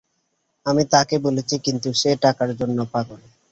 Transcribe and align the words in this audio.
আমি 0.65 0.83
তাকে 0.93 1.15
বলেছি, 1.19 1.55
কিন্তু 1.65 1.89
সে 1.93 2.11
টাকার 2.23 2.49
জন্য 2.59 2.77
পাগল। 2.93 3.19